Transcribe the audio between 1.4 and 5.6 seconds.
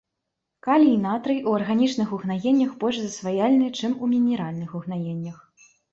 у арганічных угнаеннях больш засваяльныя, чым у мінеральных угнаеннях.